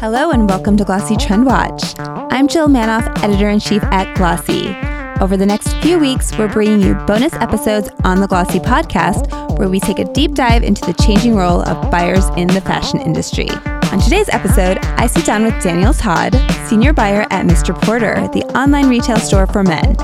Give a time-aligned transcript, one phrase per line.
[0.00, 1.94] Hello and welcome to Glossy Trend Watch.
[1.98, 4.74] I'm Jill Manoff, editor in chief at Glossy.
[5.22, 9.68] Over the next few weeks, we're bringing you bonus episodes on the Glossy podcast where
[9.68, 13.48] we take a deep dive into the changing role of buyers in the fashion industry.
[13.92, 16.36] On today's episode, I sit down with Daniel Todd,
[16.68, 17.74] senior buyer at Mr.
[17.82, 19.96] Porter, the online retail store for men.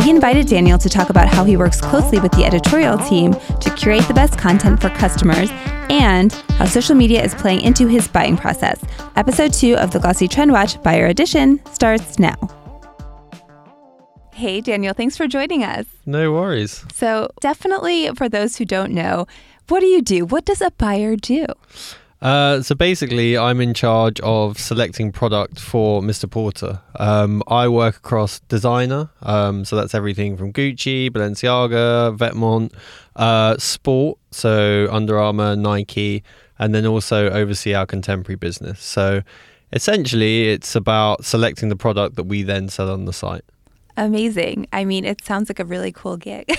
[0.00, 3.74] We invited Daniel to talk about how he works closely with the editorial team to
[3.76, 5.48] curate the best content for customers
[5.88, 8.78] and how social media is playing into his buying process.
[9.16, 12.36] Episode 2 of the Glossy Trend Watch Buyer Edition starts now.
[14.34, 15.86] Hey, Daniel, thanks for joining us.
[16.04, 16.84] No worries.
[16.92, 19.26] So, definitely for those who don't know,
[19.68, 20.26] what do you do?
[20.26, 21.46] What does a buyer do?
[22.22, 26.30] Uh, so basically, I'm in charge of selecting product for Mr.
[26.30, 26.80] Porter.
[26.96, 32.74] Um, I work across designer, um, so that's everything from Gucci, Balenciaga, Vetements,
[33.16, 36.22] uh, sport, so Under Armour, Nike,
[36.58, 38.82] and then also oversee our contemporary business.
[38.82, 39.22] So
[39.72, 43.44] essentially, it's about selecting the product that we then sell on the site.
[44.00, 44.66] Amazing.
[44.72, 46.46] I mean, it sounds like a really cool gig.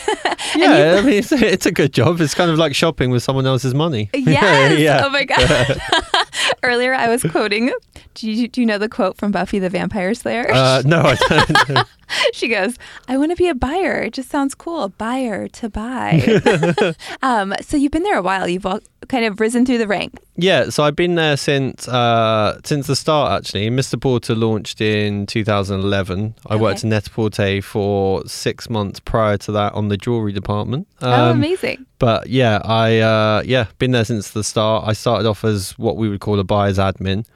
[0.55, 2.21] yeah, I mean, it's a, it's a good job.
[2.21, 4.09] It's kind of like shopping with someone else's money.
[4.31, 4.79] Yes.
[4.79, 5.01] yeah.
[5.03, 5.81] Oh my god.
[6.63, 7.71] Earlier, I was quoting.
[8.13, 10.45] Do you, do you know the quote from Buffy the Vampire Slayer?
[10.51, 11.87] Uh, no, I don't.
[12.33, 12.75] she goes,
[13.07, 14.01] "I want to be a buyer.
[14.01, 14.89] It just sounds cool.
[14.89, 18.47] Buyer to buy." um, so you've been there a while.
[18.49, 20.21] You've all kind of risen through the ranks.
[20.35, 23.31] Yeah, so I've been there since uh, since the start.
[23.31, 23.99] Actually, Mr.
[23.99, 26.35] Porter launched in 2011.
[26.47, 26.61] I Okay.
[26.61, 30.87] worked in Net-a-Porter for six months prior to that on the jewelry department.
[31.01, 31.85] oh, Um, amazing.
[32.01, 34.87] But yeah, I uh, yeah been there since the start.
[34.87, 37.27] I started off as what we would call a buyer's admin,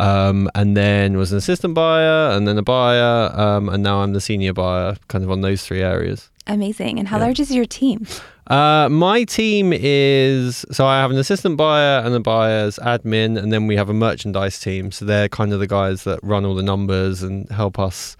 [0.00, 4.14] um, and then was an assistant buyer, and then a buyer, um, and now I'm
[4.14, 6.30] the senior buyer, kind of on those three areas.
[6.48, 6.98] Amazing.
[6.98, 7.26] And how yeah.
[7.26, 8.08] large is your team?
[8.48, 13.52] Uh, my team is so I have an assistant buyer and a buyer's admin, and
[13.52, 14.90] then we have a merchandise team.
[14.90, 18.16] So they're kind of the guys that run all the numbers and help us,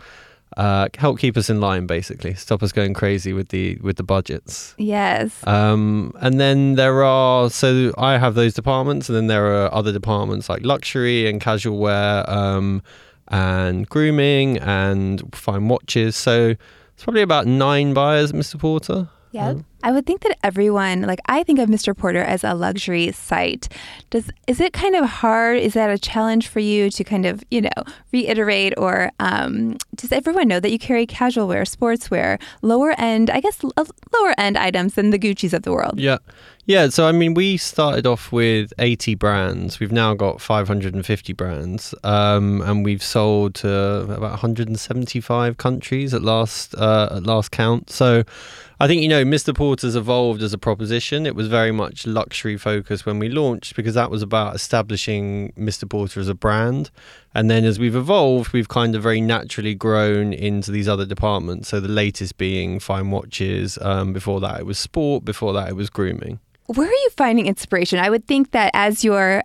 [0.59, 4.03] uh, help keep us in line, basically, stop us going crazy with the with the
[4.03, 4.75] budgets.
[4.77, 5.47] Yes.
[5.47, 9.93] Um, and then there are so I have those departments, and then there are other
[9.93, 12.83] departments like luxury and casual wear, um,
[13.29, 16.17] and grooming and fine watches.
[16.17, 16.57] So
[16.95, 18.59] it's probably about nine buyers, Mr.
[18.59, 19.09] Porter.
[19.31, 19.55] Yeah.
[19.83, 21.97] I would think that everyone, like I think of Mr.
[21.97, 23.69] Porter as a luxury site.
[24.11, 25.59] Does is it kind of hard?
[25.59, 30.13] Is that a challenge for you to kind of, you know, reiterate or um, does
[30.13, 34.95] everyone know that you carry casual wear, sportswear, lower end, I guess lower end items
[34.95, 36.01] than the Gucci's of the world?
[36.01, 36.19] Yeah.
[36.67, 36.91] Yeah.
[36.91, 39.81] So, I mean, we started off with 80 brands.
[39.81, 41.95] We've now got 550 brands.
[42.05, 47.89] Um, and we've sold to about 175 countries at last, uh, at last count.
[47.89, 48.23] So,
[48.81, 49.55] I think, you know, Mr.
[49.69, 51.27] Porter's evolved as a proposition.
[51.27, 55.87] It was very much luxury focused when we launched because that was about establishing Mr.
[55.87, 56.91] Porter as a brand.
[57.35, 61.69] And then as we've evolved, we've kind of very naturally grown into these other departments.
[61.69, 63.79] So the latest being fine watches.
[63.83, 65.27] Um, before that, it was sport.
[65.27, 66.41] Before that, it was grooming.
[66.65, 67.99] Where are you finding inspiration?
[67.99, 69.43] I would think that as you're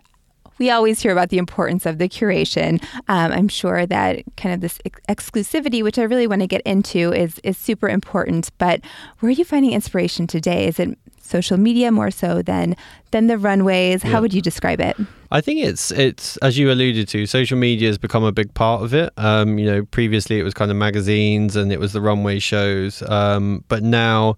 [0.58, 2.82] we always hear about the importance of the curation.
[3.08, 6.62] Um, I'm sure that kind of this ex- exclusivity, which I really want to get
[6.62, 8.50] into, is is super important.
[8.58, 8.80] But
[9.20, 10.66] where are you finding inspiration today?
[10.66, 12.76] Is it social media more so than
[13.10, 14.04] than the runways?
[14.04, 14.10] Yeah.
[14.10, 14.96] How would you describe it?
[15.30, 18.82] I think it's it's as you alluded to, social media has become a big part
[18.82, 19.12] of it.
[19.16, 23.02] Um, you know, previously it was kind of magazines and it was the runway shows,
[23.02, 24.36] um, but now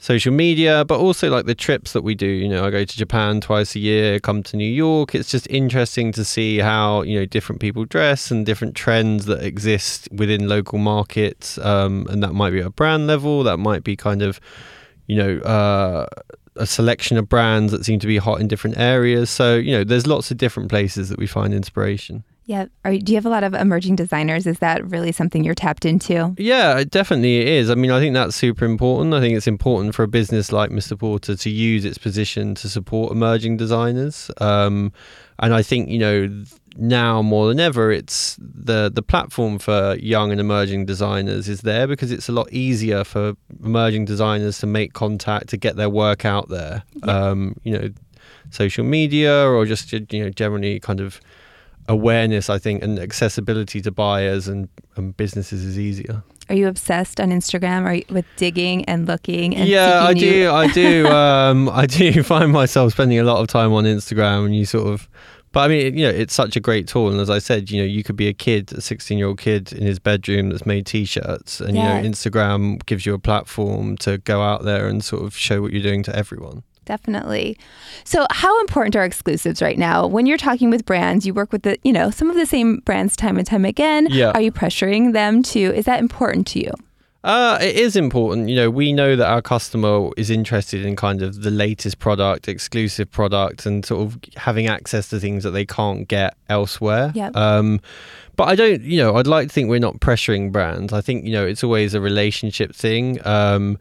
[0.00, 2.26] social media, but also like the trips that we do.
[2.26, 5.14] You know, I go to Japan twice a year, come to New York.
[5.14, 9.42] It's just interesting to see how you know different people dress and different trends that
[9.42, 13.84] exist within local markets, um, and that might be at a brand level, that might
[13.84, 14.40] be kind of
[15.06, 15.38] you know.
[15.40, 16.06] Uh,
[16.56, 19.30] a selection of brands that seem to be hot in different areas.
[19.30, 22.24] So, you know, there's lots of different places that we find inspiration.
[22.44, 22.66] Yeah.
[22.84, 24.46] Are, do you have a lot of emerging designers?
[24.46, 26.34] Is that really something you're tapped into?
[26.36, 27.70] Yeah, it definitely it is.
[27.70, 29.14] I mean, I think that's super important.
[29.14, 30.98] I think it's important for a business like Mr.
[30.98, 34.30] Porter to use its position to support emerging designers.
[34.38, 34.92] Um,
[35.38, 36.44] and I think, you know,
[36.76, 41.86] now more than ever, it's the the platform for young and emerging designers is there
[41.86, 43.34] because it's a lot easier for
[43.64, 46.82] emerging designers to make contact to get their work out there.
[47.02, 47.88] Um, you know,
[48.50, 51.20] social media or just you know generally kind of
[51.90, 52.48] awareness.
[52.50, 56.22] I think and accessibility to buyers and, and businesses is easier.
[56.48, 60.42] Are you obsessed on Instagram or with digging and looking and yeah, I seeking new-
[60.44, 60.50] do.
[60.52, 61.06] I do.
[61.20, 64.88] um, I do find myself spending a lot of time on Instagram, and you sort
[64.88, 65.08] of
[65.52, 67.08] But I mean, you know, it's such a great tool.
[67.10, 69.38] And as I said, you know, you could be a kid, a 16 year old
[69.38, 71.60] kid in his bedroom that's made t shirts.
[71.60, 71.96] And, Yeah.
[71.98, 75.60] you know, Instagram gives you a platform to go out there and sort of show
[75.62, 76.62] what you're doing to everyone.
[76.84, 77.56] Definitely.
[78.04, 80.06] So, how important are exclusives right now?
[80.06, 82.78] When you're talking with brands, you work with the, you know, some of the same
[82.84, 84.08] brands time and time again.
[84.10, 84.32] Yeah.
[84.32, 85.60] Are you pressuring them to?
[85.60, 86.72] Is that important to you?
[87.22, 88.48] Uh, it is important.
[88.48, 92.48] You know, we know that our customer is interested in kind of the latest product,
[92.48, 97.12] exclusive product, and sort of having access to things that they can't get elsewhere.
[97.14, 97.36] Yep.
[97.36, 97.80] Um,
[98.36, 100.94] but I don't, you know, I'd like to think we're not pressuring brands.
[100.94, 103.18] I think, you know, it's always a relationship thing.
[103.26, 103.78] Um,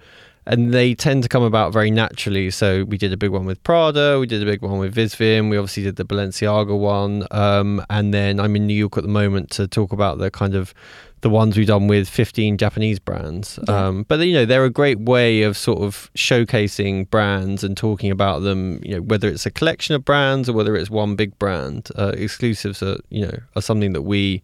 [0.50, 2.50] and they tend to come about very naturally.
[2.50, 5.52] So we did a big one with Prada, we did a big one with Visvim,
[5.52, 9.10] we obviously did the Balenciaga one, um, and then I'm in New York at the
[9.10, 10.74] moment to talk about the kind of
[11.22, 13.60] the ones we've done with 15 Japanese brands.
[13.68, 13.88] Yeah.
[13.88, 18.10] Um, but you know, they're a great way of sort of showcasing brands and talking
[18.10, 18.80] about them.
[18.84, 21.90] You know, whether it's a collection of brands or whether it's one big brand.
[21.96, 24.42] Uh, exclusives are you know are something that we.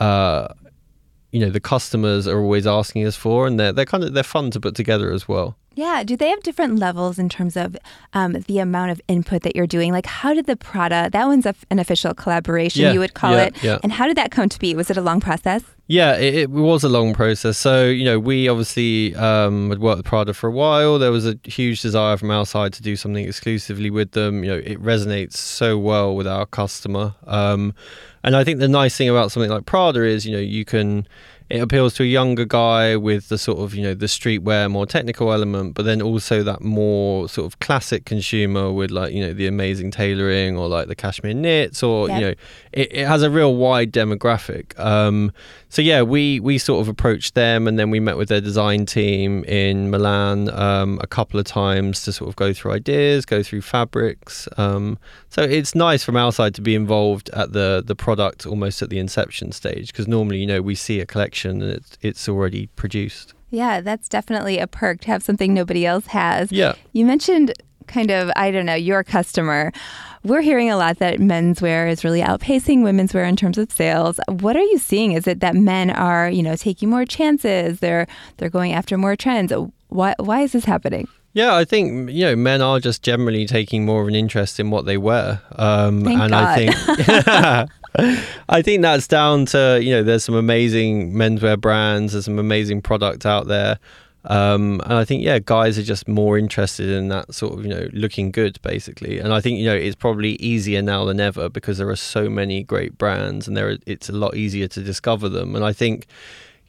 [0.00, 0.48] Uh,
[1.32, 4.22] you know the customers are always asking us for, and they're they're kind of they're
[4.22, 5.56] fun to put together as well.
[5.74, 6.02] Yeah.
[6.04, 7.76] Do they have different levels in terms of
[8.12, 9.92] um, the amount of input that you're doing?
[9.92, 13.32] Like, how did the Prada, that one's a, an official collaboration, Yeah, you would call
[13.32, 13.62] yeah, it.
[13.62, 13.78] yeah.
[13.82, 14.74] And how did that come to be?
[14.74, 15.62] Was it a long process?
[15.88, 17.58] Yeah, it, it was a long process.
[17.58, 20.98] So you know, we obviously um, had worked with Prada for a while.
[20.98, 24.42] There was a huge desire from our side to do something exclusively with them.
[24.44, 27.14] You know, it resonates so well with our customer.
[27.26, 27.74] Um,
[28.24, 31.06] and I think the nice thing about something like Prada is, you know, you can
[31.52, 34.86] it appeals to a younger guy with the sort of you know the streetwear more
[34.86, 39.34] technical element but then also that more sort of classic consumer with like you know
[39.34, 42.20] the amazing tailoring or like the cashmere knits or Yep.
[42.20, 42.34] you know
[42.72, 45.30] it, it has a real wide demographic um
[45.68, 48.86] so yeah we we sort of approached them and then we met with their design
[48.86, 53.42] team in milan um a couple of times to sort of go through ideas go
[53.42, 57.94] through fabrics um so it's nice from our side to be involved at the the
[57.94, 61.62] product almost at the inception stage because normally you know we see a collection and
[61.62, 63.34] it's it's already produced.
[63.50, 66.50] Yeah, that's definitely a perk to have something nobody else has.
[66.50, 66.74] Yeah.
[66.92, 67.52] You mentioned
[67.86, 69.72] kind of, I don't know, your customer.
[70.24, 74.18] We're hearing a lot that menswear is really outpacing women's wear in terms of sales.
[74.28, 75.12] What are you seeing?
[75.12, 77.80] Is it that men are, you know, taking more chances?
[77.80, 78.06] They're
[78.38, 79.52] they're going after more trends.
[79.88, 81.08] Why why is this happening?
[81.34, 84.70] Yeah, I think you know men are just generally taking more of an interest in
[84.70, 86.44] what they wear, um, Thank and God.
[86.44, 87.70] I think
[88.48, 92.82] I think that's down to you know there's some amazing menswear brands, there's some amazing
[92.82, 93.78] product out there,
[94.24, 97.70] um, and I think yeah, guys are just more interested in that sort of you
[97.70, 101.48] know looking good basically, and I think you know it's probably easier now than ever
[101.48, 105.28] because there are so many great brands and there it's a lot easier to discover
[105.28, 106.06] them, and I think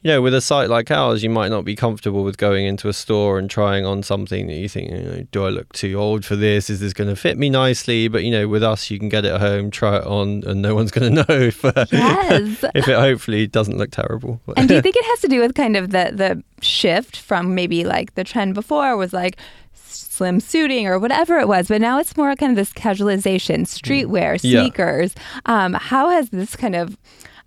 [0.04, 2.88] you know, with a site like ours, you might not be comfortable with going into
[2.88, 5.94] a store and trying on something that you think, you know, do I look too
[5.94, 6.70] old for this?
[6.70, 8.06] Is this going to fit me nicely?
[8.08, 10.62] But you know, with us, you can get it at home, try it on, and
[10.62, 12.62] no one's going to know if uh, Yes.
[12.74, 14.40] if it hopefully doesn't look terrible.
[14.56, 17.54] and do you think it has to do with kind of the the shift from
[17.54, 19.36] maybe like the trend before was like
[19.74, 24.38] slim suiting or whatever it was, but now it's more kind of this casualization, streetwear,
[24.42, 24.60] Yeah.
[24.62, 25.14] sneakers.
[25.46, 26.96] Um, how has this kind of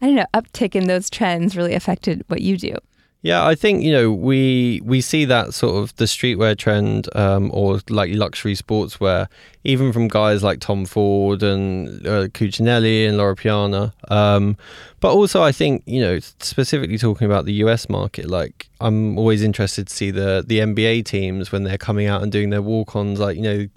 [0.01, 2.75] I don't know uptick in those trends really affected what you do?
[3.23, 7.49] Yeah, I think you know we we see that sort of the streetwear trend, um,
[7.51, 9.27] or like luxury sportswear,
[9.63, 13.93] even from guys like Tom Ford and uh, Cucinelli and Loro Piana.
[14.09, 14.55] Um,
[14.99, 19.41] but also, I think you know specifically talking about the US market, like I'm always
[19.41, 23.19] interested to see the the NBA teams when they're coming out and doing their walk-ons.
[23.19, 23.67] Like you know,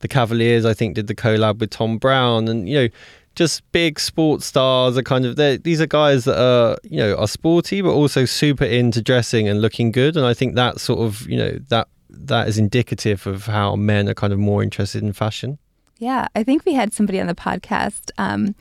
[0.00, 2.88] the Cavaliers, I think, did the collab with Thom Browne, and you know
[3.34, 7.28] just big sports stars are kind of these are guys that are you know are
[7.28, 10.16] sporty but also super into dressing and looking good.
[10.16, 14.08] And i think that sort of you know that that is indicative of how men
[14.08, 15.58] are kind of more interested in fashion.
[15.98, 18.54] Yeah, I think we had somebody on the podcast um,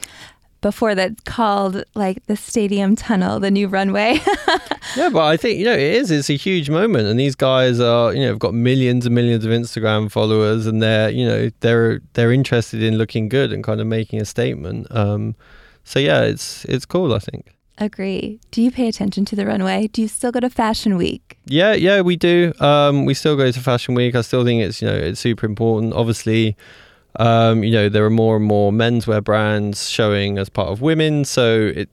[0.62, 4.20] before that called like the stadium tunnel the new runway.
[4.96, 7.80] yeah but i think you know it is it's a huge moment and these guys
[7.80, 11.50] are you know have got millions and millions of instagram followers and they're you know
[11.60, 15.36] they're they're interested in looking good and kind of making a statement um
[15.84, 18.42] so yeah it's it's cool i think Agree.
[18.52, 19.88] Do you pay attention to the runway?
[19.88, 21.38] Do you still go to Fashion Week?
[21.46, 22.52] Yeah, yeah, we do.
[22.60, 24.16] Um, we still go to Fashion Week.
[24.16, 25.94] I still think it's you know it's super important.
[25.94, 26.58] Obviously,
[27.16, 31.26] um, you know there are more and more menswear brands showing as part of women,
[31.26, 31.90] so it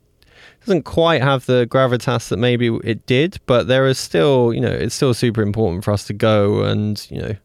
[0.61, 3.38] doesn't quite have the gravitas that maybe it did.
[3.46, 7.04] But there is still you know it's still super important for us to go and
[7.11, 7.37] you know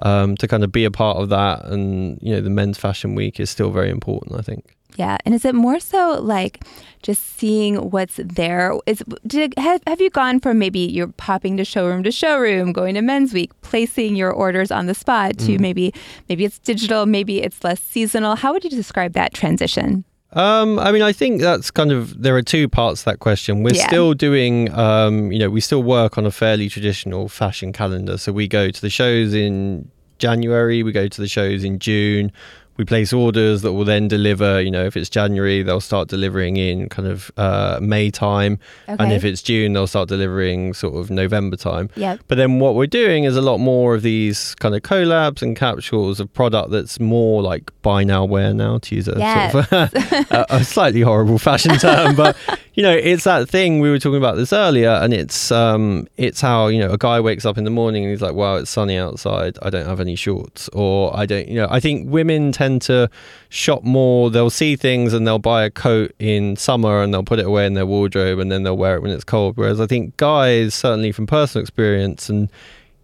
[0.00, 1.64] um, to kind of be a part of that.
[1.66, 4.38] And you know the Men's Fashion Week is still very important.
[4.38, 4.76] I think.
[4.96, 6.64] Yeah, and is it more so like
[7.02, 8.74] just seeing what's there?
[8.86, 12.94] Is did have, have you gone from maybe you're popping to showroom to showroom, going
[12.94, 15.60] to Men's Week, placing your orders on the spot to Mm.
[15.60, 15.94] maybe
[16.28, 18.36] maybe it's digital, maybe it's less seasonal.
[18.36, 20.04] How would you describe that transition?
[20.34, 23.62] Um, I mean, I think that's kind of there are two parts to that question.
[23.62, 23.86] We're Yeah.
[23.86, 28.16] still doing, um, you know, we still work on a fairly traditional fashion calendar.
[28.16, 32.32] So we go to the shows in January, we go to the shows in June.
[32.76, 34.60] We place orders that will then deliver.
[34.60, 39.12] You know, if it's January, they'll start delivering in kind of uh, May time, and
[39.12, 41.90] if it's June, they'll start delivering sort of November time.
[41.96, 42.16] Yeah.
[42.28, 45.56] But then what we're doing is a lot more of these kind of collabs and
[45.56, 49.72] capsules of product that's more like buy now, wear now, to use a sort of
[50.30, 52.16] a, a slightly horrible fashion term.
[52.22, 52.36] But
[52.74, 56.40] you know, it's that thing we were talking about this earlier, and it's um, it's
[56.40, 58.70] how you know a guy wakes up in the morning and he's like, "Wow, it's
[58.70, 59.58] sunny outside.
[59.62, 61.48] I don't have any shorts," or I don't.
[61.48, 63.10] You know, I think women tend to
[63.48, 64.30] shop more.
[64.30, 67.66] They'll see things and they'll buy a coat in summer and they'll put it away
[67.66, 69.56] in their wardrobe and then they'll wear it when it's cold.
[69.56, 72.48] Whereas I think guys, certainly from personal experience and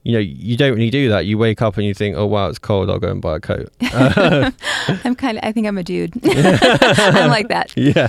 [0.08, 1.26] you know, you don't really do that.
[1.26, 2.88] You wake up and you think, "Oh wow, it's cold.
[2.88, 5.44] I'll go and buy a coat." I'm kind of.
[5.44, 6.14] I think I'm a dude.
[6.24, 7.74] I'm like that.
[7.76, 8.08] yeah.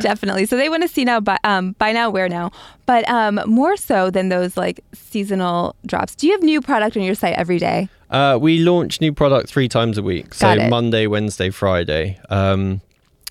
[0.00, 0.44] Definitely.
[0.44, 2.50] So they want to see now, buy, um, buy now, wear now,
[2.84, 6.16] but um, more so than those like seasonal drops.
[6.16, 7.88] Do you have new product on your site every day?
[8.10, 10.34] Uh, we launch new product three times a week.
[10.34, 10.68] So it.
[10.68, 12.18] Monday, Wednesday, Friday.
[12.28, 12.80] Um,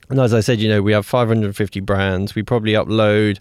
[0.09, 2.33] and as I said, you know, we have 550 brands.
[2.33, 3.39] We probably upload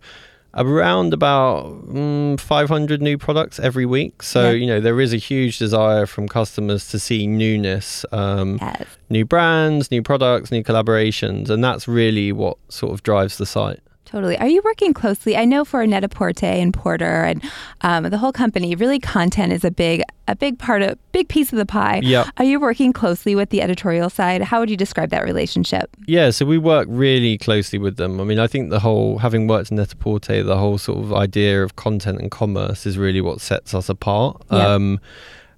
[0.54, 4.22] around about mm, 500 new products every week.
[4.22, 4.52] So, Yeah.
[4.52, 8.84] you know, there is a huge desire from customers to see newness, um, Yes.
[9.08, 11.50] new brands, new products, new collaborations.
[11.50, 13.80] And that's really what sort of drives the site.
[14.10, 14.36] Totally.
[14.38, 15.36] Are you working closely?
[15.36, 17.42] I know for Net-a-Porter and Porter and
[17.82, 21.52] um, the whole company, really content is a big, a big part of, big piece
[21.52, 22.00] of the pie.
[22.02, 22.26] Yep.
[22.38, 24.42] Are you working closely with the editorial side?
[24.42, 25.96] How would you describe that relationship?
[26.08, 28.20] Yeah, so we work really closely with them.
[28.20, 31.62] I mean, I think the whole, having worked in Net-a-Porter, the whole sort of idea
[31.62, 34.42] of content and commerce is really what sets us apart.
[34.50, 34.74] Yeah.
[34.74, 34.98] Um,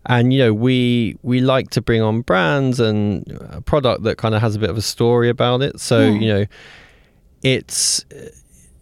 [0.04, 4.34] and you know, we we like to bring on brands and a product that kind
[4.34, 5.80] of has a bit of a story about it.
[5.80, 6.10] So Yeah.
[6.18, 6.46] you know,
[7.42, 8.04] it's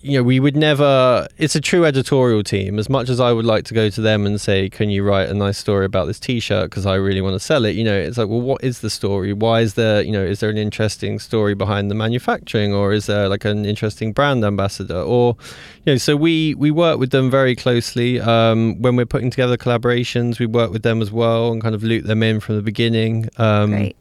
[0.02, 1.28] you know, we would never.
[1.37, 2.78] It's a true editorial team.
[2.78, 5.28] As much as I would like to go to them and say, "Can you write
[5.28, 7.76] a nice story about this T-shirt?" because I really want to sell it.
[7.76, 9.35] You know, it's like, well, what is the story?
[9.35, 13.07] Why is there, you know, is there an interesting story behind the manufacturing, or is
[13.07, 15.37] there like an interesting brand ambassador, or,
[15.85, 18.21] you know, so we we work with them very closely.
[18.21, 21.83] Um, when we're putting together collaborations, we work with them as well and kind of
[21.83, 23.28] loop them in from the beginning.
[23.37, 23.97] Um, Great.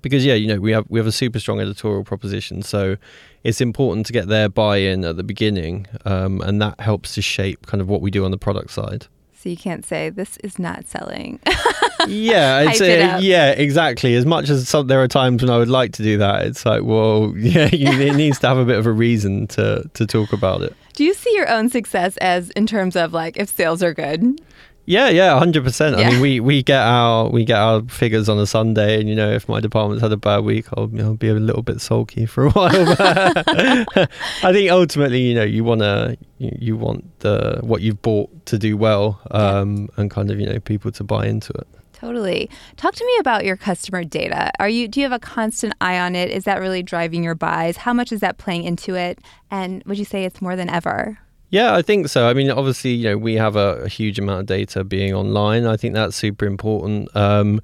[0.00, 2.96] Because yeah, you know, we have we have a super strong editorial proposition, so
[3.44, 7.66] it's important to get their buy-in at the beginning, um, and that helps to shape
[7.66, 9.06] kind of what we do on the product side.
[9.42, 11.40] So you can't say this is not selling.
[12.06, 14.14] yeah, it's uh, yeah, exactly.
[14.14, 16.64] As much as some, there are times when I would like to do that, it's
[16.64, 20.06] like, well, yeah, you, it needs to have a bit of a reason to to
[20.06, 20.76] talk about it.
[20.92, 24.40] Do you see your own success as in terms of like if sales are good?
[24.84, 25.96] Yeah, yeah, hundred percent.
[25.96, 29.14] I mean, we, we get our we get our figures on a Sunday, and you
[29.14, 32.26] know, if my department's had a bad week, I'll, I'll be a little bit sulky
[32.26, 32.96] for a while.
[32.98, 38.58] I think ultimately, you know, you wanna you, you want the what you've bought to
[38.58, 41.68] do well, um, and kind of you know people to buy into it.
[41.92, 42.50] Totally.
[42.76, 44.50] Talk to me about your customer data.
[44.58, 46.30] Are you do you have a constant eye on it?
[46.30, 47.76] Is that really driving your buys?
[47.76, 49.20] How much is that playing into it?
[49.52, 51.20] And would you say it's more than ever?
[51.52, 52.28] Yeah, I think so.
[52.28, 55.66] I mean, obviously, you know, we have a, a huge amount of data being online.
[55.66, 57.14] I think that's super important.
[57.14, 57.60] Um,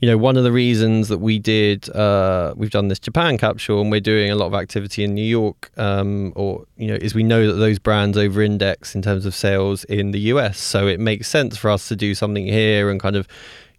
[0.00, 3.82] you know, one of the reasons that we did, uh, we've done this Japan capsule
[3.82, 7.14] and we're doing a lot of activity in New York, um, or, you know, is
[7.14, 10.58] we know that those brands over index in terms of sales in the US.
[10.58, 13.28] So it makes sense for us to do something here and kind of,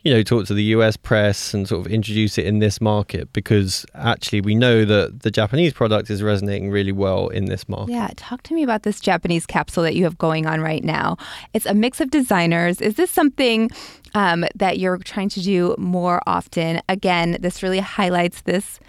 [0.07, 3.33] you know, talk to the US press and sort of introduce it in this market
[3.33, 7.91] because actually we know that the Japanese product is resonating really well in this market.
[7.91, 11.17] Yeah, talk to me about this Japanese capsule that you have going on right now.
[11.53, 12.79] It's a mix of designers.
[12.79, 13.69] Is this something
[14.13, 16.81] um, that you're trying to do more often?
[16.87, 18.79] Again, this really highlights this.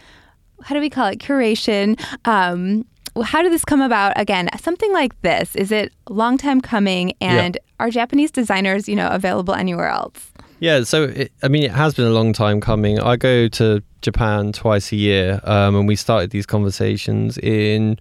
[0.62, 1.18] How do we call it?
[1.18, 2.00] Curation.
[2.28, 2.87] Um,
[3.25, 4.12] how did this come about?
[4.14, 5.56] Again, something like this.
[5.56, 7.14] Is it a long time coming?
[7.20, 10.30] And are Japanese designers, you know, available anywhere else?
[10.60, 12.98] Yeah, so it, I mean, it has been a long time coming.
[12.98, 17.98] I go to Japan twice a year, um, and we started these conversations in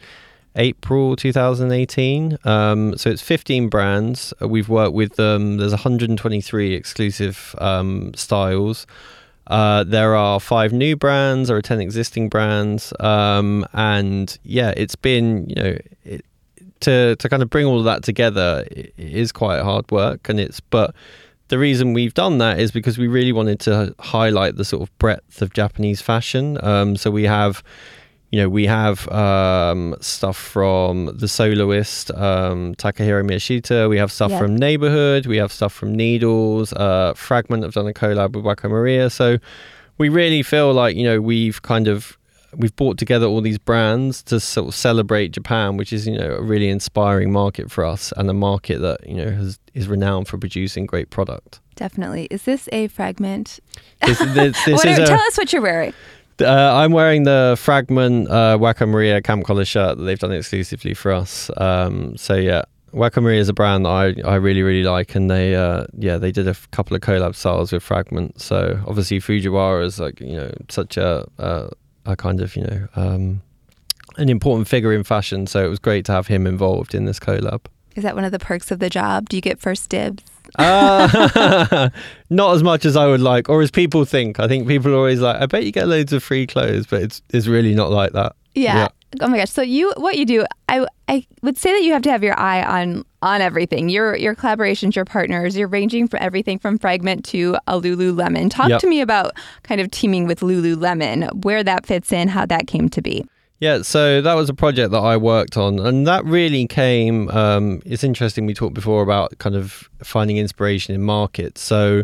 [0.56, 2.38] April 2018.
[2.46, 4.34] Um, so it's 15 brands.
[4.42, 5.58] We've worked with them.
[5.58, 8.88] There's 123 exclusive um, styles.
[9.46, 11.50] Uh, there are five new brands.
[11.50, 12.92] There are 10 existing brands.
[13.00, 16.26] Um, and yeah, it's been, you know, it,
[16.80, 20.28] to, to kind of bring all of that together i- it is quite hard work.
[20.28, 20.94] And it's, but
[21.50, 24.98] the reason we've done that is because we really wanted to highlight the sort of
[25.00, 26.58] breadth of Japanese fashion.
[26.64, 27.64] Um, so we have,
[28.32, 33.90] you know, we have um, stuff from the soloist um, Takahiro Miyashita.
[33.90, 34.40] We have stuff Yeah.
[34.40, 35.26] from Neighborhood.
[35.26, 36.74] We have stuff from Needles.
[36.74, 39.10] Uh, Fragment have done a collab with Wacko Maria.
[39.10, 39.38] So
[39.98, 42.17] we really feel like you know we've kind of
[42.56, 46.36] we've brought together all these brands to sort of celebrate Japan, which is you know
[46.36, 50.28] a really inspiring market for us and a market that you know has is renowned
[50.28, 51.60] for producing great product.
[51.76, 52.28] Definitely.
[52.32, 53.60] Is this a fragment?
[54.06, 55.94] This, this, this are- a, tell us what you're wearing.
[56.42, 60.94] uh, I'm wearing the Fragment uh, Wacko Maria camp collar shirt that they've done exclusively
[60.96, 61.52] for us.
[61.58, 62.64] Um, so yeah,
[62.94, 66.18] Wacko Maria is a brand that I, I really really like, and they uh, yeah
[66.18, 68.42] they did a f- couple of collab styles with Fragment.
[68.42, 71.70] So obviously Fujiwara is like you know such a a,
[72.08, 73.42] a kind of you know um,
[74.18, 75.48] an important figure in fashion.
[75.48, 77.66] So it was great to have him involved in this collab.
[77.96, 79.30] Is that one of the perks of the job?
[79.30, 80.24] Do you get first dibs?
[80.58, 81.90] Uh,
[82.30, 84.40] not as much as I would like, or as people think.
[84.40, 87.02] I think people are always like, I bet you get loads of free clothes, but
[87.02, 88.36] it's it's really not like that.
[88.56, 88.90] Yeah.
[89.22, 89.50] Oh my gosh.
[89.50, 92.38] So you what you do, I I would say that you have to have your
[92.40, 93.90] eye on on everything.
[93.90, 98.50] Your your collaborations, your partners, you're ranging from everything from Fragment to a Lululemon.
[98.50, 98.82] Talk Yep.
[98.82, 102.90] to me about kind of teaming with Lululemon, where that fits in, how that came
[102.90, 103.26] to be.
[103.60, 107.28] Yeah, so that was a project that I worked on, and that really came.
[107.32, 108.46] Um, it's interesting.
[108.46, 111.62] We talked before about kind of finding inspiration in markets.
[111.62, 112.04] So,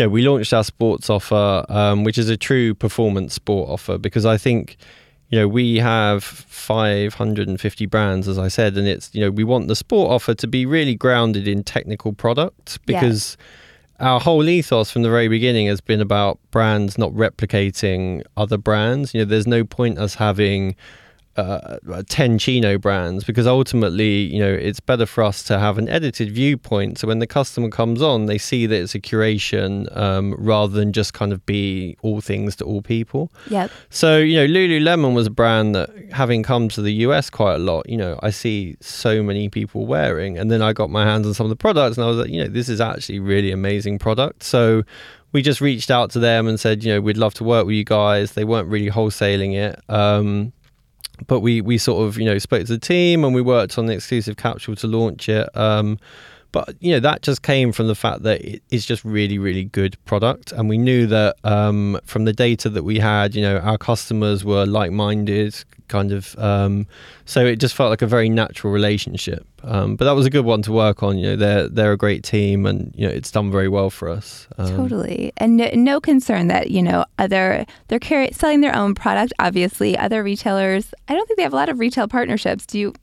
[0.00, 4.26] yeah, we launched our sports offer, um, which is a true performance sport offer, because
[4.26, 4.76] I think,
[5.30, 9.68] you know, we have 550 brands, as I said, and it's you know we want
[9.68, 13.00] the sport offer to be really grounded in technical product Yeah.
[13.00, 13.36] because
[14.00, 19.14] our whole ethos from the very beginning has been about brands not replicating other brands.
[19.14, 20.74] You know, there's no point us having
[21.36, 25.88] uh, 10 chino brands because ultimately, you know, it's better for us to have an
[25.88, 26.98] edited viewpoint.
[26.98, 30.92] So when the customer comes on, they see that it's a curation um, rather than
[30.92, 33.30] just kind of be all things to all people.
[33.48, 33.70] Yep.
[33.90, 37.58] So, you know, Lululemon was a brand that, having come to the US quite a
[37.58, 40.36] lot, you know, I see so many people wearing.
[40.36, 42.30] And then I got my hands on some of the products and I was like,
[42.30, 44.42] you know, this is actually really amazing product.
[44.42, 44.82] So
[45.32, 47.76] we just reached out to them and said, you know, we'd love to work with
[47.76, 48.32] you guys.
[48.32, 49.80] They weren't really wholesaling it.
[49.88, 50.52] Um,
[51.26, 53.86] but we, we sort of, you know, spoke to the team and we worked on
[53.86, 55.48] the exclusive capsule to launch it.
[55.56, 55.98] Um,
[56.52, 59.64] but you know that just came from the fact that it is just really really
[59.64, 63.58] good product and we knew that um, from the data that we had you know
[63.58, 65.54] our customers were like-minded
[65.88, 66.86] kind of um,
[67.24, 70.44] so it just felt like a very natural relationship um, but that was a good
[70.44, 73.30] one to work on you know they're they're a great team and you know it's
[73.30, 77.64] done very well for us um, Totally, and no, no concern that you know other
[77.88, 79.32] they're selling their own product.
[79.38, 80.92] Obviously, other retailers.
[81.08, 82.66] I don't think they have a lot of retail partnerships.
[82.66, 82.94] Do you?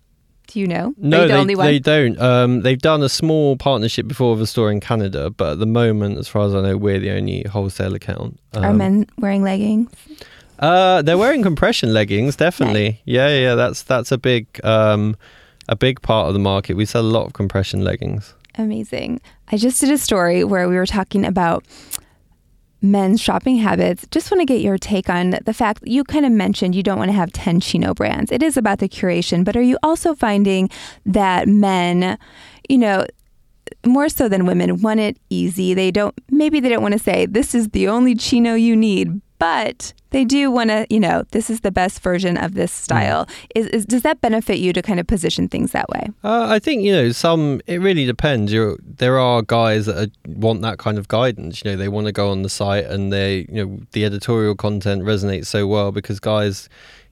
[0.48, 0.94] Do you know?
[0.98, 2.20] No, the they, they don't.
[2.20, 5.66] Um, they've done a small partnership before with a store in Canada, but at the
[5.66, 8.40] moment, as far as I know, we're the only wholesale account.
[8.56, 9.92] Are Um, men wearing leggings?
[10.60, 13.02] Uh, they're wearing compression leggings, definitely.
[13.06, 15.16] Yeah, yeah, that's that's a big um,
[15.70, 16.76] a big part of the market.
[16.76, 18.34] We sell a lot of compression leggings.
[18.58, 19.22] Amazing.
[19.52, 21.64] I just did a story where we were talking about
[22.82, 24.06] men's shopping habits.
[24.12, 26.98] Just want to get your take on the fact you kind of mentioned you don't
[26.98, 28.32] want to have 10 chino brands.
[28.32, 30.70] It is about the curation, but are you also finding
[31.06, 32.18] that men,
[32.70, 33.06] you know,
[33.86, 35.74] more so than women want it easy.
[35.74, 39.22] They don't maybe they don't want to say this is the only chino you need,
[39.40, 43.28] but they do want to, you know, this is the best version of this style.
[43.56, 46.10] Is, is does that benefit you to kind of position things that way?
[46.24, 47.62] Uh, I think you know some.
[47.68, 48.52] It really depends.
[48.52, 51.64] You're, there are guys that are, want that kind of guidance.
[51.64, 54.56] You know, they want to go on the site and they, you know, the editorial
[54.56, 56.70] content resonates so well because guys,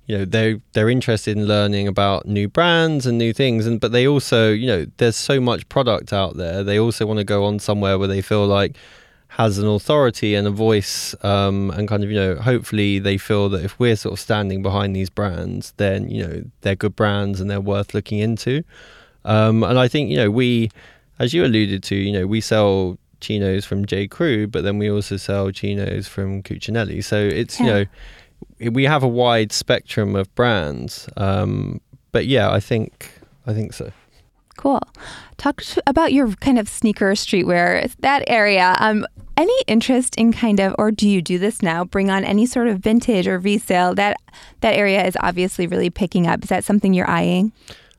[0.08, 3.92] you know, they they're interested in learning about new brands and new things, and but
[3.92, 6.64] they also, you know, there's so much product out there.
[6.64, 8.78] They also want to go on somewhere where they feel like
[9.36, 13.50] has an authority and a voice um, and kind of you know hopefully they feel
[13.50, 17.42] that if we're sort of standing behind these brands then you know they're good brands
[17.42, 18.64] and they're worth looking into.
[19.26, 20.70] Um, and i think you know we
[21.20, 24.08] as you alluded to you know we sell chinos from j.
[24.08, 27.86] Crew but then we also sell chinos from cucinelli so it's you know
[28.72, 31.10] we have a wide spectrum of brands.
[31.18, 31.82] Um,
[32.14, 33.12] but yeah i think
[33.46, 33.92] i think so.
[34.58, 34.80] Cool.
[35.36, 38.78] Talk about your kind of sneaker streetwear that area.
[38.80, 39.06] Um,
[39.38, 41.84] any interest in kind of, or do you do this now?
[41.84, 43.96] Bring on any sort of vintage or resale?
[43.96, 44.18] That
[44.62, 46.44] that area is obviously really picking up.
[46.44, 47.52] Is that something you're eyeing?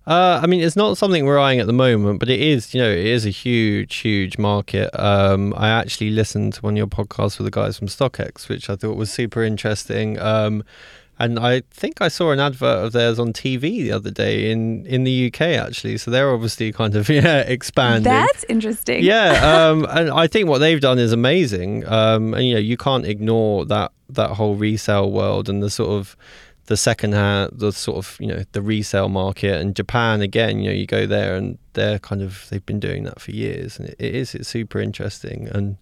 [0.06, 2.80] Uh, I mean, it's not something we're eyeing at the moment, but it is, you
[2.80, 4.88] know, it is a huge, huge market.
[4.98, 8.70] Um, I actually listened to one of your podcasts with the guys from StockX, which
[8.70, 10.16] I thought was super interesting.
[10.20, 10.62] Um,
[11.18, 14.84] and I think I saw an advert of theirs on TV the other day in
[14.86, 15.96] in the UK actually.
[15.98, 18.04] So they're obviously kind of yeah expanding.
[18.04, 19.02] That's interesting.
[19.02, 21.86] Yeah, um, and I think what they've done is amazing.
[21.86, 25.90] Um, and you know you can't ignore that that whole resale world and the sort
[25.90, 26.16] of
[26.66, 30.58] the second hand, the sort of you know the resale market and Japan again.
[30.58, 33.78] You know you go there and they're kind of they've been doing that for years,
[33.78, 35.78] and it, it is it's super interesting, and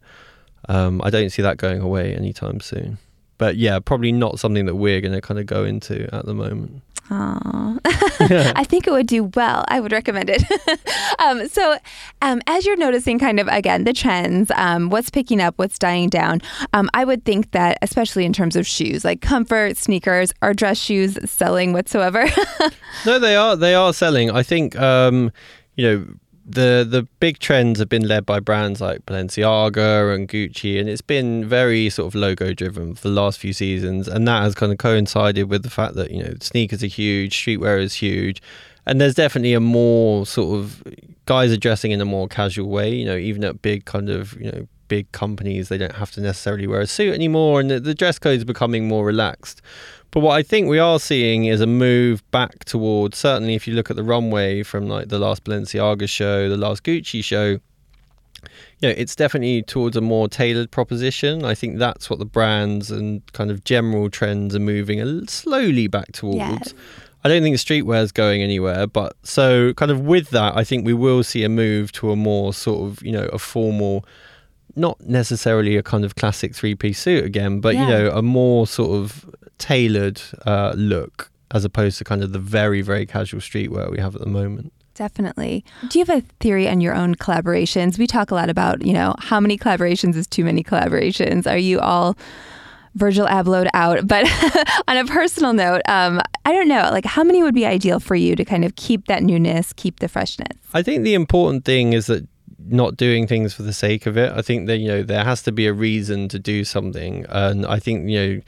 [0.69, 2.99] um, I don't see that going away anytime soon
[3.39, 6.35] but yeah, probably not something that we're going to kind of go into at the
[6.35, 6.83] moment.
[7.11, 9.65] I think it would do well.
[9.69, 10.43] I would recommend it.
[11.19, 11.77] um, so,
[12.23, 16.09] um, as you're noticing, kind of again, the trends, um, what's picking up, what's dying
[16.09, 16.41] down,
[16.73, 20.79] um, I would think that, especially in terms of shoes, like comfort, sneakers, are dress
[20.79, 22.27] shoes selling whatsoever?
[23.05, 23.55] no, they are.
[23.57, 24.31] They are selling.
[24.31, 25.31] I think, um,
[25.77, 26.07] you know,
[26.47, 31.01] the the big trends have been led by brands like Balenciaga and Gucci, and it's
[31.01, 34.71] been very sort of logo driven for the last few seasons, and that has kind
[34.71, 38.43] of coincided with the fact that you know sneakers are huge, streetwear is huge,
[38.85, 40.83] and there's definitely a more sort of
[41.27, 42.95] guys are dressing in a more casual way.
[42.95, 46.21] You know, even at big kind of you know big companies, they don't have to
[46.21, 49.63] necessarily wear a suit anymore, and the, the dress code is becoming more relaxed.
[50.11, 53.75] But what I think we are seeing is a move back towards certainly if you
[53.75, 57.59] look at the runway from like the last Balenciaga show, the last Gucci show,
[58.79, 61.45] you know, it's definitely towards a more tailored proposition.
[61.45, 66.13] I think that's what the brands and kind of general trends are moving slowly back
[66.13, 66.39] towards.
[66.39, 66.75] Yes.
[67.25, 70.85] I don't think streetwear is going anywhere, but so kind of with that, I think
[70.85, 74.05] we will see a move to a more sort of, you know, a formal
[74.77, 77.83] not necessarily a kind of classic three piece suit again, but yeah.
[77.83, 82.39] you know, a more sort of tailored uh, look as opposed to kind of the
[82.39, 84.73] very, very casual streetwear we have at the moment.
[84.95, 85.65] Definitely.
[85.89, 87.99] Do you have a theory on your own collaborations?
[87.99, 91.51] We talk a lot about, you know, how many collaborations is too many collaborations.
[91.51, 92.17] Are you all
[92.95, 94.07] Virgil Abloh out?
[94.07, 94.27] But
[94.89, 98.15] on a personal note, um, I don't know, like how many would be ideal for
[98.15, 100.57] you to kind of keep that newness, keep the freshness?
[100.73, 102.27] I think the important thing is that
[102.67, 104.33] not doing things for the sake of it.
[104.33, 107.67] I think that you know there has to be a reason to do something, and
[107.67, 108.43] I think you know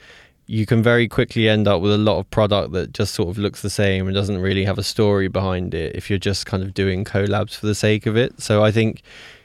[0.47, 3.37] you can very quickly end up with a lot of product that just sort of
[3.37, 6.63] looks the same and doesn't really have a story behind it if you're just kind
[6.63, 8.41] of doing collabs for the sake of it.
[8.41, 9.01] So I think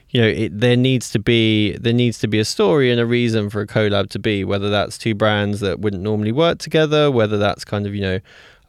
[0.09, 3.05] you know it, there needs to be there needs to be a story and a
[3.05, 7.09] reason for a collab to be whether that's two brands that wouldn't normally work together
[7.09, 8.19] whether that's kind of you know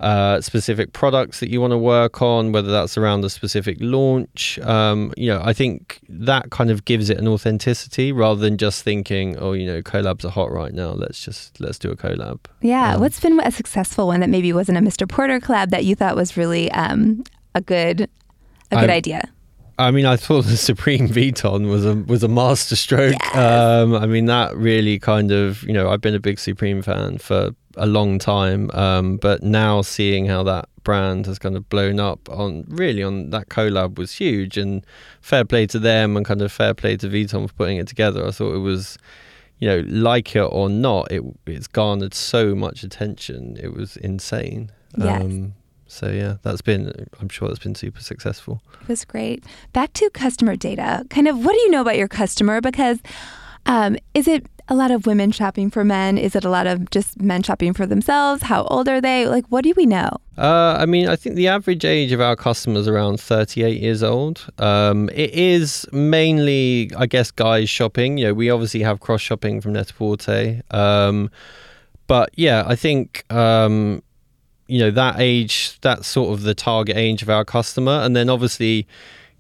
[0.01, 4.59] uh, specific products that you want to work on, whether that's around a specific launch.
[4.61, 8.83] Um, you know, I think that kind of gives it an authenticity rather than just
[8.83, 10.91] thinking, oh, you know, collabs are hot right now.
[10.91, 12.41] Let's just let's do a collab.
[12.61, 12.95] Yeah.
[12.95, 15.09] Um, What's been a successful one that maybe wasn't a Mr.
[15.09, 18.03] Porter collab that you thought was really um, a good
[18.71, 19.29] a good I, idea?
[19.79, 23.17] I mean, I thought the Supreme Vuitton was a was a masterstroke.
[23.21, 23.37] Yes.
[23.37, 27.19] Um, I mean, that really kind of you know I've been a big Supreme fan
[27.19, 31.99] for a long time, um, but now seeing how that brand has kind of blown
[31.99, 34.85] up on really on that collab was huge, and
[35.21, 38.27] fair play to them and kind of fair play to Vuitton for putting it together.
[38.27, 38.97] I thought it was,
[39.59, 43.57] you know, like it or not, it it's garnered so much attention.
[43.61, 44.71] It was insane.
[44.97, 45.23] Yes.
[45.23, 45.55] Um,
[45.95, 48.61] so yeah, that's been I'm sure that's been super successful.
[48.83, 49.45] It was great.
[49.73, 51.05] Back to customer data.
[51.11, 52.99] Kind of what do you know about your customer because
[53.67, 56.17] um, is it a lot of women shopping for men?
[56.19, 58.43] Is it a lot of just men shopping for themselves?
[58.43, 59.27] How old are they?
[59.27, 60.11] Like, what do we know?
[60.39, 64.47] Uh, I mean, I think the average age of our customers around 38 years old.
[64.59, 68.19] Um, it is mainly, I guess, guys shopping.
[68.19, 70.63] You know, we obviously have cross shopping from Net-a-Porter.
[70.71, 71.31] Um,
[72.07, 74.03] but yeah, I think um,
[74.66, 78.00] you know that age that's sort of the target age of our customer.
[78.03, 78.87] And then obviously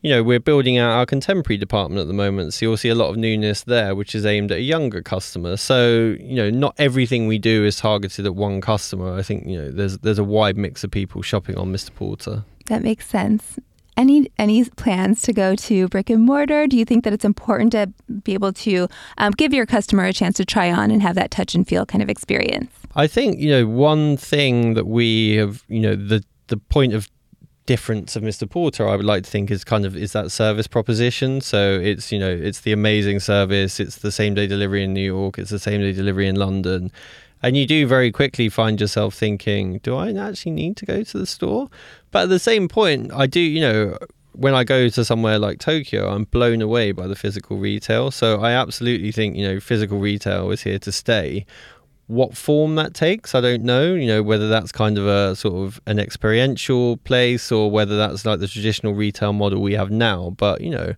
[0.02, 2.94] you know we're building out our contemporary department at the moment so you'll see a
[2.94, 5.56] lot of newness there which is aimed at a younger customer.
[5.56, 9.16] So you know not everything we do is targeted at one customer.
[9.16, 12.44] I think you know there's there's a wide mix of people shopping on mr porter.
[12.66, 13.58] That makes sense
[13.96, 16.66] any any plans to go to brick and mortar?
[16.66, 20.12] Do you think that it's important to be able to um, give your customer a
[20.12, 22.70] chance to try on and have that touch and feel kind of experience?
[22.94, 27.08] I think you know one thing that we have, you know, the the point of
[27.66, 28.48] difference of Mr.
[28.48, 31.40] Porter, I would like to think is kind of is that service proposition.
[31.40, 33.80] So it's you know it's the amazing service.
[33.80, 35.38] It's the same day delivery in New York.
[35.38, 36.92] It's the same day delivery in London.
[37.44, 41.18] And you do very quickly find yourself thinking, do I actually need to go to
[41.18, 41.68] the store?
[42.10, 43.98] But at the same point, I do, you know,
[44.32, 48.10] when I go to somewhere like Tokyo, I'm blown away by the physical retail.
[48.10, 51.44] So I absolutely think, you know, physical retail is here to stay.
[52.06, 53.92] What form that takes, I don't know.
[53.92, 58.24] You know, whether that's kind of a sort of an experiential place or whether that's
[58.24, 60.30] like the traditional retail model we have now.
[60.38, 60.94] But, you know,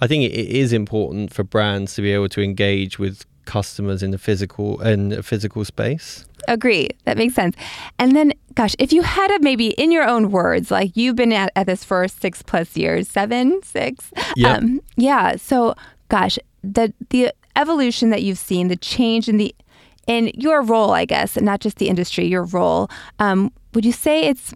[0.00, 4.10] I think it is important for brands to be able to engage with customers in
[4.10, 6.26] the physical in a physical space.
[6.48, 6.90] Agree.
[7.04, 7.56] That makes sense.
[7.98, 11.32] And then, gosh, if you had to maybe in your own words, like you've been
[11.32, 14.10] at, at this for six plus years, seven, six.
[14.36, 14.58] Yep.
[14.58, 15.36] Um, yeah.
[15.36, 15.74] So,
[16.08, 19.54] gosh, the the evolution that you've seen, the change in the
[20.06, 22.90] in your role, I guess, not just the industry, your role.
[23.18, 24.54] Um, would you say it's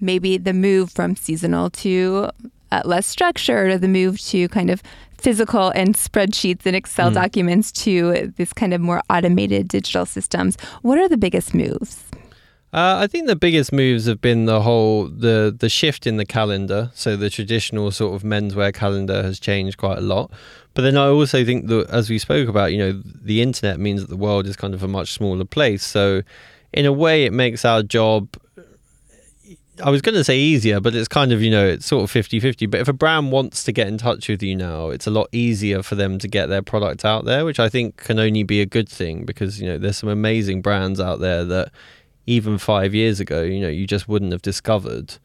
[0.00, 2.30] maybe the move from seasonal to
[2.72, 4.82] uh, less structured, or the move to kind of
[5.18, 7.14] physical and spreadsheets and Excel Mm.
[7.14, 10.56] documents to this kind of more automated digital systems?
[10.82, 12.04] What are the biggest moves?
[12.72, 16.24] Uh, I think the biggest moves have been the whole the the shift in the
[16.24, 16.90] calendar.
[16.94, 20.30] So the traditional sort of menswear calendar has changed quite a lot.
[20.74, 24.02] But then I also think that, as we spoke about, you know, the internet means
[24.02, 25.84] that the world is kind of a much smaller place.
[25.84, 26.22] So,
[26.72, 28.28] in a way, it makes our job.
[29.82, 32.10] I was going to say easier, but it's kind of, you know, it's sort of
[32.10, 32.66] 50 50.
[32.66, 35.28] But if a brand wants to get in touch with you now, it's a lot
[35.32, 38.60] easier for them to get their product out there, which I think can only be
[38.60, 41.72] a good thing because, you know, there's some amazing brands out there that
[42.26, 45.16] even five years ago, you know, you just wouldn't have discovered.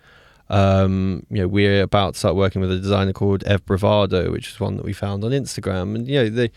[0.50, 4.50] Um, you know, we're about to start working with a designer called Ev Bravado, which
[4.50, 5.96] is one that we found on Instagram.
[5.96, 6.52] And, you know, the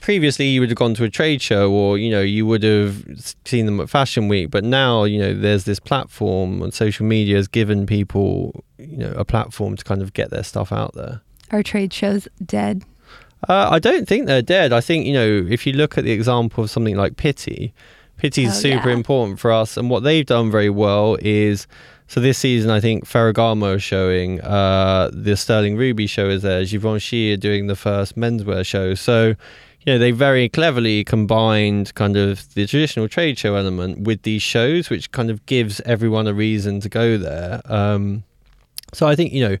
[0.00, 3.04] previously you would have gone to a trade show or you know you would have
[3.44, 7.36] seen them at fashion week but now you know there's this platform and social media
[7.36, 11.20] has given people you know a platform to kind of get their stuff out there
[11.50, 12.84] Are trade shows dead?
[13.48, 16.12] uh, i don't think they're dead i think you know if you look at the
[16.12, 17.72] example of something like Pitti
[18.16, 18.94] Pitti is Oh, super yeah.
[18.94, 21.66] important for us and what they've done very well is
[22.06, 26.64] so this season, I think Ferragamo is showing, uh, the Sterling Ruby show is there,
[26.64, 28.94] Givenchy are doing the first menswear show.
[28.94, 29.34] So,
[29.80, 34.42] you know, they very cleverly combined kind of the traditional trade show element with these
[34.42, 37.60] shows, which kind of gives everyone a reason to go there.
[37.66, 38.24] Um,
[38.92, 39.56] so I think, you know,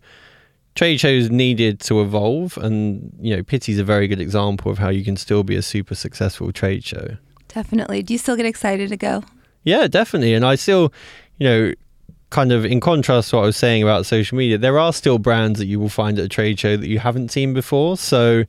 [0.74, 4.88] trade shows needed to evolve, and, you know, Pitti's a very good example of how
[4.88, 7.16] you can still be a super successful trade show.
[7.48, 8.02] Definitely.
[8.02, 9.22] Do you still get excited to go?
[9.62, 10.34] Yeah, definitely.
[10.34, 10.92] And I still,
[11.38, 11.72] you know,
[12.34, 15.18] kind of in contrast to what I was saying about social media, there are still
[15.20, 17.96] brands that you will find at a trade show that you haven't seen before.
[17.96, 18.42] So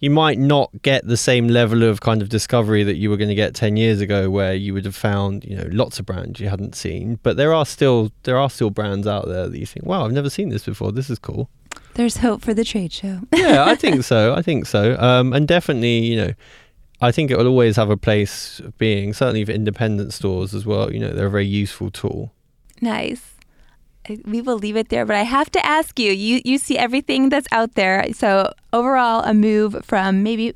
[0.00, 3.28] you might not get the same level of kind of discovery that you were going
[3.28, 6.40] to get 10 years ago where you would have found, you know, lots of brands
[6.40, 7.18] you hadn't seen.
[7.22, 10.12] But there are still there are still brands out there that you think, wow, I've
[10.12, 10.90] never seen this before.
[10.90, 11.50] This is cool.
[11.92, 13.20] There's hope for the trade show.
[13.34, 14.34] yeah, I think so.
[14.34, 14.96] I think so.
[14.98, 16.32] Um, and definitely, you know,
[17.02, 20.64] I think it will always have a place of being, certainly for independent stores as
[20.64, 20.90] well.
[20.90, 22.32] You know, they're a very useful tool.
[22.80, 23.34] Nice.
[24.24, 26.12] We will leave it there, but I have to ask you.
[26.12, 28.06] You you see everything that's out there.
[28.12, 30.54] So overall, a move from maybe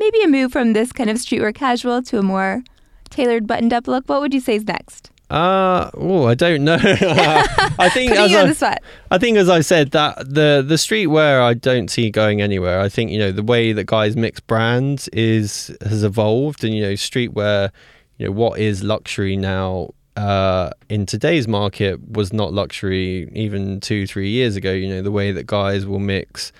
[0.00, 2.64] maybe a move from this kind of streetwear casual to a more
[3.10, 4.08] tailored buttoned up look.
[4.08, 5.10] What would you say is next?
[5.30, 6.78] Uh oh, I don't know.
[6.82, 8.78] I think as I, the spot.
[9.10, 12.80] I think as I said that the the streetwear I don't see going anywhere.
[12.80, 16.82] I think you know the way that guys mix brands is has evolved, and you
[16.82, 17.70] know streetwear,
[18.16, 24.06] you know what is luxury now uh, in today's market was not luxury even two
[24.06, 24.72] three years ago.
[24.72, 26.52] You know the way that guys will mix.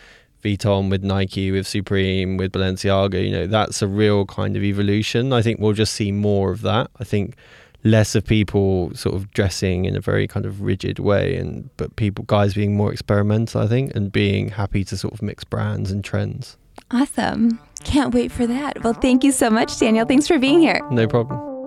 [0.44, 5.32] Vuitton with Nike, with Supreme, with Balenciaga, you know, that's a real kind of evolution.
[5.32, 6.92] I think we'll just see more of that.
[7.00, 7.34] I think
[7.82, 11.96] less of people sort of dressing in a very kind of rigid way and but
[11.96, 15.90] people guys being more experimental i think and being happy to sort of mix brands
[15.90, 16.56] and trends
[16.90, 17.58] Awesome.
[17.84, 18.82] Can't wait for that.
[18.82, 20.06] Well, thank you so much, Daniel.
[20.06, 20.80] Thanks for being here.
[20.90, 21.57] no problem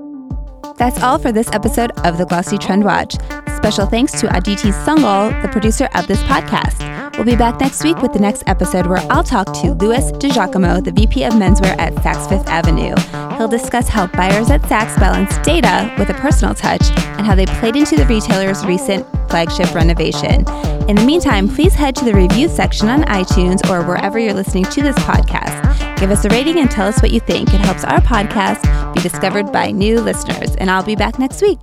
[0.82, 3.14] That's all for this episode of the Glossy Trend Watch.
[3.56, 7.16] Special thanks to Aditi Sangal, the producer of this podcast.
[7.16, 10.84] We'll be back next week with the next episode where I'll talk to Louis DiGiacomo,
[10.84, 12.96] the VP of menswear at Saks Fifth Avenue.
[13.38, 17.46] He'll discuss how buyers at Saks balance data with a personal touch and how they
[17.46, 20.46] played into the retailer's recent flagship renovation.
[20.92, 24.66] In the meantime, please head to the review section on iTunes or wherever you're listening
[24.66, 25.98] to this podcast.
[25.98, 27.54] Give us a rating and tell us what you think.
[27.54, 30.54] It helps our podcast be discovered by new listeners.
[30.58, 31.60] And I'll be back next week.